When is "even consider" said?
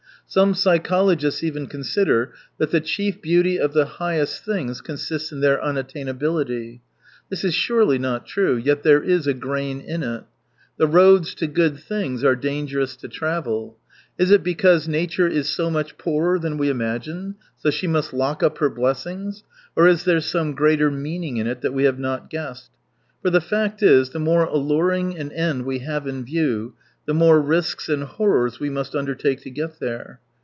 1.43-2.31